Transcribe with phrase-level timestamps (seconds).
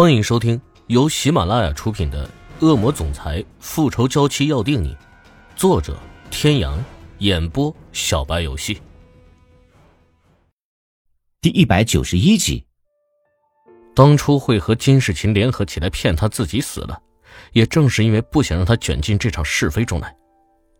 [0.00, 2.24] 欢迎收听由喜马拉雅出品的
[2.64, 4.94] 《恶魔总裁复仇娇妻要定你》，
[5.56, 5.98] 作者：
[6.30, 6.78] 天阳，
[7.18, 8.80] 演播：小白游戏。
[11.40, 12.64] 第一百九十一集。
[13.92, 17.02] 当初会和金世琴联合起来骗他自己死了，
[17.50, 20.16] 也正是因为不想让他卷进这场是非中来。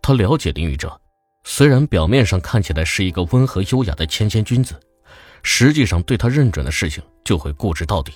[0.00, 1.00] 他了解林宇哲，
[1.42, 4.78] 虽然表面上看起来是一个温和优雅的谦谦君子，
[5.42, 8.12] 实际上对他认准的事情就会固执到底。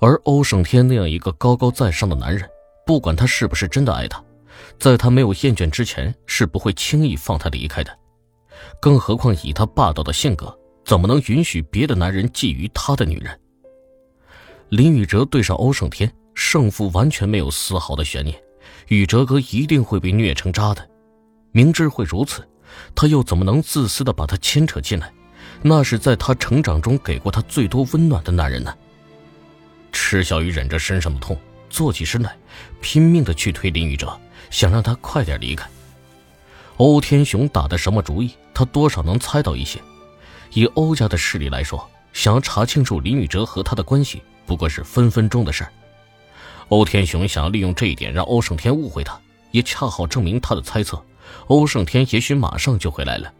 [0.00, 2.48] 而欧胜天那样一个高高在上的男人，
[2.86, 4.22] 不管他是不是真的爱她，
[4.78, 7.96] 在他没有厌倦之前，是不会轻易放她离开的。
[8.80, 13.38] 更何况以他霸道的性格，怎么能允许别的男人觊觎他的女人？
[14.70, 18.40] 林宇哲对上欧胜天，胜负完全没有丝毫的悬念，
[18.88, 20.88] 宇哲哥一定会被虐成渣的。
[21.52, 22.46] 明知会如此，
[22.94, 25.12] 他又怎么能自私的把他牵扯进来？
[25.62, 28.74] 那是在他成长中给过他最多温暖的男人呢。
[29.92, 32.36] 池小雨忍着身上的痛，坐起身来，
[32.80, 34.18] 拼命的去推林宇哲，
[34.50, 35.68] 想让他快点离开。
[36.76, 38.34] 欧天雄打的什么主意？
[38.54, 39.80] 他多少能猜到一些。
[40.52, 45.72] 以欧家的势力来说，想要查清楚林宇哲和他的关系，不过是分分钟的事儿。
[46.68, 51.02] 欧天雄想要利用这一点让欧胜天误会他，也恰好证明他的猜测。
[51.46, 53.32] 欧胜天也许马上就会来了。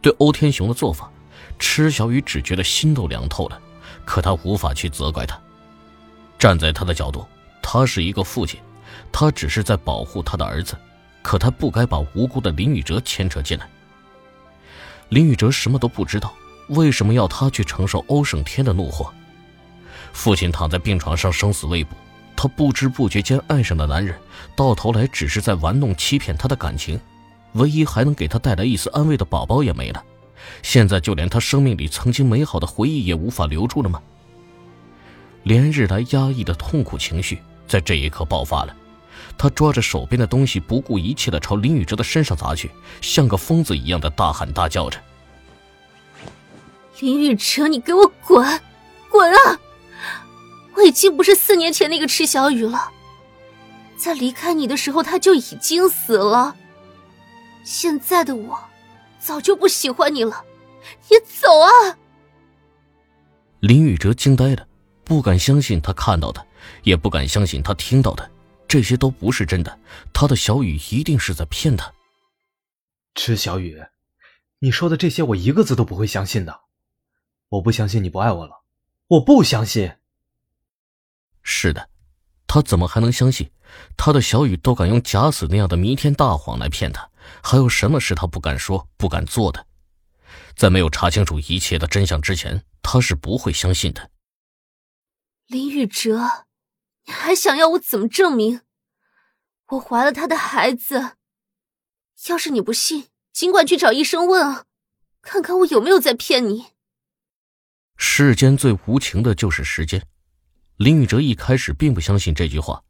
[0.00, 1.10] 对欧天雄的做法，
[1.58, 3.60] 池小雨只觉得心都凉透了，
[4.04, 5.40] 可他无法去责怪他。
[6.40, 7.26] 站在他的角度，
[7.62, 8.58] 他是一个父亲，
[9.12, 10.74] 他只是在保护他的儿子，
[11.20, 13.68] 可他不该把无辜的林宇哲牵扯进来。
[15.10, 16.32] 林宇哲什么都不知道，
[16.70, 19.12] 为什么要他去承受欧胜天的怒火？
[20.14, 21.94] 父亲躺在病床上生死未卜，
[22.34, 24.18] 他不知不觉间爱上的男人，
[24.56, 26.98] 到头来只是在玩弄欺骗他的感情，
[27.52, 30.02] 唯一还能给他带来一丝安慰的宝宝也没了，
[30.62, 34.00] 现在就连他生命里曾经美好的回忆也无法留住了吗？
[35.42, 38.76] 连日来压抑的痛苦情绪在这一刻爆发了，
[39.38, 42.70] 他抓着手边的东西，不顾一切的朝林宇哲的身上砸去，
[43.00, 45.00] 像个疯子一样的大喊大叫着
[47.00, 48.60] ：“林宇哲，你给我滚，
[49.08, 49.58] 滚啊！
[50.74, 52.90] 我已经不是四年前那个池小雨了，
[53.96, 56.56] 在离开你的时候他就已经死了。
[57.64, 58.58] 现在的我，
[59.18, 60.44] 早就不喜欢你了，
[61.08, 61.96] 你走啊！”
[63.60, 64.66] 林宇哲惊呆了。
[65.10, 66.46] 不敢相信他看到的，
[66.84, 68.30] 也不敢相信他听到的，
[68.68, 69.80] 这些都不是真的。
[70.12, 71.92] 他的小雨一定是在骗他。
[73.16, 73.76] 池小雨，
[74.60, 76.60] 你说的这些我一个字都不会相信的。
[77.48, 78.62] 我不相信你不爱我了，
[79.08, 79.90] 我不相信。
[81.42, 81.88] 是的，
[82.46, 83.50] 他怎么还能相信？
[83.96, 87.10] 他的小雨都敢用假死那样的弥天大谎来骗他，
[87.42, 89.66] 还有什么是他不敢说、不敢做的？
[90.54, 94.08] 在没有查清楚一切的真相之前，他是不会相信的。
[95.50, 96.46] 林宇哲，
[97.06, 98.60] 你还想要我怎么证明？
[99.70, 101.16] 我怀了他的孩子。
[102.28, 104.66] 要是你不信，尽管去找医生问啊，
[105.22, 106.66] 看看我有没有在骗你。
[107.96, 110.06] 世间最无情的就是时间。
[110.76, 112.84] 林宇哲一开始并不相信这句话，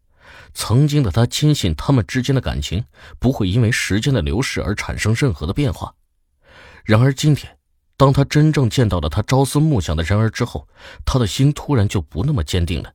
[0.52, 2.84] 曾经的他坚信他们之间的感情
[3.18, 5.94] 不会因为时间的流逝而产生任何的变化。
[6.84, 7.56] 然而今天。
[8.00, 10.66] 当他真正见到了他朝思暮想的人儿之后，
[11.04, 12.90] 他的心突然就不那么坚定了。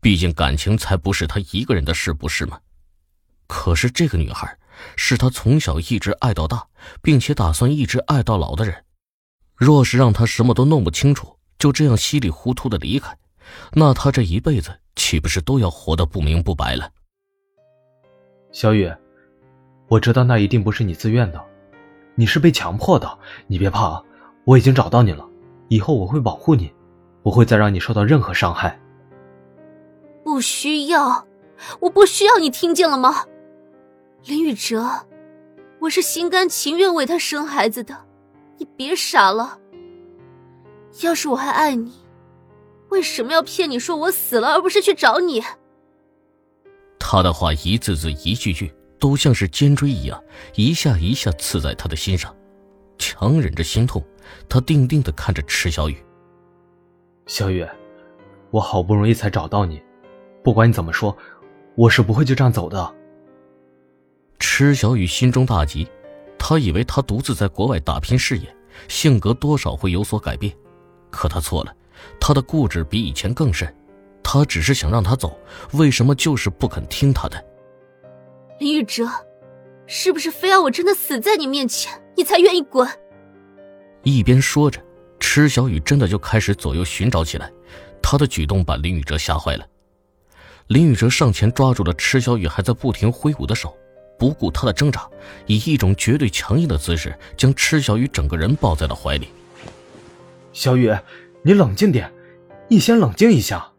[0.00, 2.58] 毕竟感情才不是他一个人的事，不是吗？
[3.46, 4.58] 可是这个女孩，
[4.96, 6.66] 是他从小一直爱到大，
[7.00, 8.84] 并且打算一直爱到老的人。
[9.54, 13.16] 若是让他什么都弄不清楚，就这样稀里糊涂的离开，
[13.74, 16.90] 那他这一辈子岂不是都要活得不明不白了？
[18.50, 18.92] 小雨，
[19.86, 21.40] 我知道那一定不是你自愿的，
[22.16, 23.16] 你是被强迫的，
[23.46, 24.02] 你别怕啊。
[24.46, 25.28] 我已经找到你了，
[25.66, 26.72] 以后我会保护你，
[27.20, 28.80] 不会再让你受到任何伤害。
[30.22, 31.26] 不需要，
[31.80, 33.26] 我不需要你听见了吗？
[34.24, 34.88] 林宇哲，
[35.80, 38.06] 我是心甘情愿为他生孩子的，
[38.58, 39.58] 你别傻了。
[41.02, 41.92] 要是我还爱你，
[42.90, 45.42] 为什么要骗你说我死了，而不是去找你？
[47.00, 50.22] 他的话一字字一句句都像是尖锥一样，
[50.54, 52.32] 一下一下刺在他的心上。
[52.98, 54.04] 强忍着心痛，
[54.48, 55.96] 他定定的看着池小雨。
[57.26, 57.66] 小雨，
[58.50, 59.82] 我好不容易才找到你，
[60.42, 61.16] 不管你怎么说，
[61.74, 62.94] 我是不会就这样走的。
[64.38, 65.88] 池小雨心中大急，
[66.38, 68.56] 他以为他独自在国外打拼事业，
[68.88, 70.52] 性格多少会有所改变，
[71.10, 71.74] 可他错了，
[72.20, 73.74] 他的固执比以前更甚。
[74.22, 75.38] 他只是想让他走，
[75.72, 77.44] 为什么就是不肯听他的？
[78.58, 79.08] 林宇哲。
[79.88, 82.88] 是不是非要我真的死在你面前，你才愿意滚？
[84.02, 84.80] 一边说着，
[85.20, 87.50] 池小雨真的就开始左右寻找起来。
[88.02, 89.66] 他的举动把林宇哲吓坏了。
[90.68, 93.76] 林宇哲上前抓住了池小雨还在不停挥舞的手，
[94.18, 95.08] 不顾他的挣扎，
[95.46, 99.28] 以一种绝对强硬的姿势将池小雨整个人抱在了怀里。
[100.52, 100.92] 小雨，
[101.42, 102.10] 你冷静点，
[102.68, 103.72] 你先冷静一下。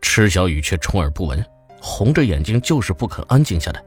[0.00, 1.44] 池小雨却充耳不闻，
[1.80, 3.84] 红着眼睛就是不肯安静下来。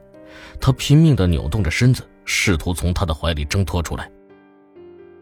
[0.60, 4.10] 他拼命的扭动着身子，试图从他的怀里挣脱出来。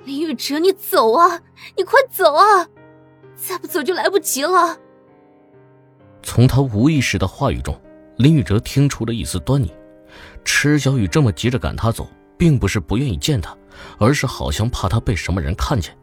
[0.04, 1.40] 林宇哲，你走啊！
[1.76, 2.66] 你快走啊！
[3.37, 4.76] 再不走就来不及了。
[6.22, 7.81] 从他无意识的话语中，
[8.16, 9.72] 林宇哲听出了一丝端倪。
[10.44, 13.56] 池小雨这么急着赶他走，并不是不愿意见他，
[13.98, 15.96] 而是好像怕他被什么人看见。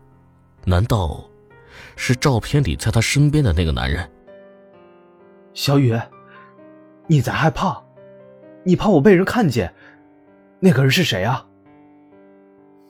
[0.66, 1.24] 难道
[1.96, 4.10] 是照片里在他身边的那个男人？
[5.54, 5.98] 小雨，
[7.08, 7.82] 你在害怕？
[8.64, 9.74] 你怕我被人看见？
[10.60, 11.46] 那个人是谁啊？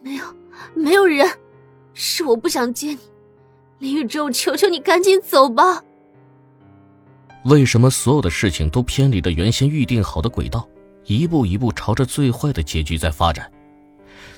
[0.01, 0.25] 没有，
[0.73, 1.27] 没有人，
[1.93, 2.99] 是我不想见你。
[3.77, 5.83] 林宇哲，我求求你赶紧走吧。
[7.45, 10.67] 为什么所有的事情都偏离了原先预定好的轨道，
[11.05, 13.49] 一步一步朝着最坏的结局在发展？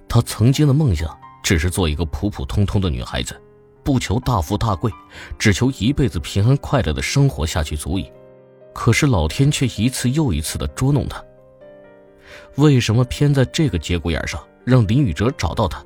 [0.07, 3.39] 他曾经的梦想只是做一个普普通通的女孩子，
[3.83, 4.91] 不求大富大贵，
[5.39, 8.11] 只求一辈子平安快乐的生活下去足矣。
[8.73, 11.23] 可是老天却一次又一次的捉弄他。
[12.57, 15.83] 为什么偏在这个节骨眼上让林宇哲找到他？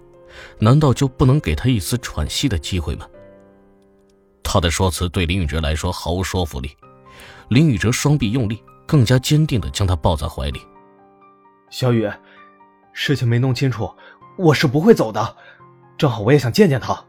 [0.59, 3.07] 难道就不能给他一丝喘息的机会吗？
[4.44, 6.75] 他的说辞对林宇哲来说毫无说服力。
[7.50, 10.59] 林宇哲双臂用力，更加坚定的将他抱在怀里。
[11.69, 12.09] 小雨，
[12.94, 13.89] 事情没弄清楚，
[14.38, 15.38] 我是不会走的。
[15.97, 17.06] 正好我也想见见他。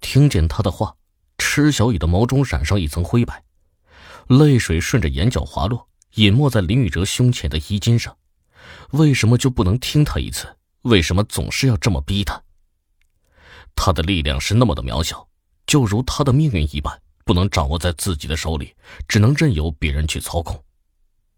[0.00, 0.94] 听见他的话，
[1.38, 3.44] 池小雨的眸中染上一层灰白，
[4.26, 5.86] 泪水顺着眼角滑落，
[6.16, 8.14] 隐没在林宇哲胸前的衣襟上。
[8.90, 10.54] 为什么就不能听他一次？
[10.82, 12.42] 为什么总是要这么逼他？
[13.74, 15.26] 他的力量是那么的渺小，
[15.66, 17.00] 就如他的命运一般。
[17.24, 18.72] 不能掌握在自己的手里，
[19.08, 20.64] 只能任由别人去操控。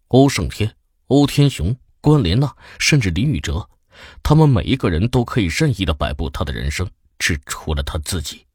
[0.08, 0.76] 欧胜天、
[1.06, 3.70] 欧天雄、关莲娜，甚至林宇哲，
[4.22, 6.86] 他们每一个人都可以任意的摆布他的人生，
[7.18, 8.46] 只除了他自己。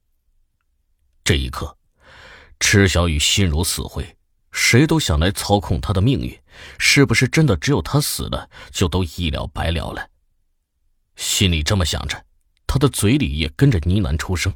[1.24, 1.76] 这一刻，
[2.60, 4.16] 池小雨心如死灰，
[4.54, 6.40] 谁都想来操控他的命运，
[6.78, 10.08] 是不是真的只有他死了，就都一了百了了？
[11.16, 12.24] 心里这么想着，
[12.68, 14.54] 他的嘴里也跟着呢喃出声。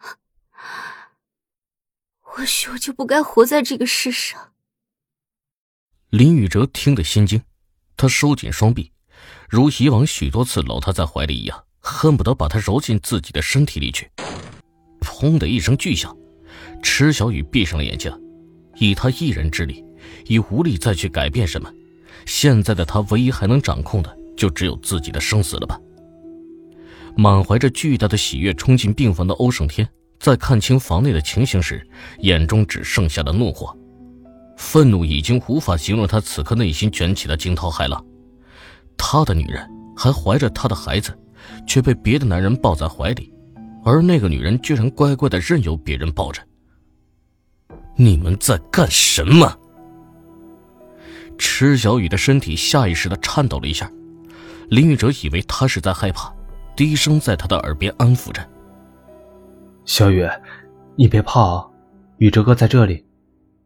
[2.20, 4.52] 或许我就不该活在这个世上。
[6.10, 7.40] 林宇哲听得心惊，
[7.96, 8.92] 他收紧双臂，
[9.48, 14.10] 如以往许多次搂他在怀里一样，恨不得把他揉进自己的身体里去。
[15.00, 16.16] 砰的一声巨响，
[16.82, 18.10] 池小雨闭上了眼睛，
[18.78, 19.84] 以他一人之力，
[20.26, 21.70] 已无力再去改变什么。
[22.26, 25.78] 现在的他，唯一还能掌控的，就只有自己的生死了吧。
[27.16, 29.88] 满怀着巨大的喜悦冲进病房的欧胜天。
[30.20, 31.86] 在看清房内的情形时，
[32.18, 33.72] 眼中只剩下了怒火，
[34.56, 38.04] 愤怒已经无法形容他此刻内心卷起的惊涛骇浪。
[38.96, 39.64] 他的女人
[39.96, 41.16] 还怀着他的孩子，
[41.68, 43.32] 却被别的男人抱在怀里，
[43.84, 46.42] 而那个女人居然乖乖的任由别人抱着。
[48.00, 49.58] 你们在干什么？
[51.36, 53.90] 池小雨的身体下意识的颤抖了一下，
[54.68, 56.32] 林宇哲以为他是在害怕，
[56.76, 58.48] 低声在他的耳边安抚着。
[59.84, 60.24] 小雨，
[60.94, 61.66] 你别怕啊，
[62.18, 63.04] 宇哲哥在这里，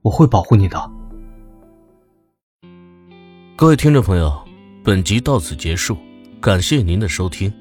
[0.01, 0.91] 我会保护你的。
[3.55, 4.33] 各位听众朋友，
[4.83, 5.99] 本集到此结束，
[6.41, 7.53] 感谢您的收听。